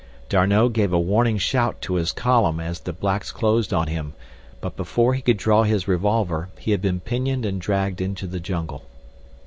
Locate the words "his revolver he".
5.61-6.71